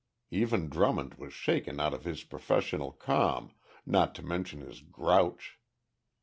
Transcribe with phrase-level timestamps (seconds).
[0.31, 3.51] Even Drummond was shaken out of his professional calm,
[3.85, 5.59] not to mention his grouch.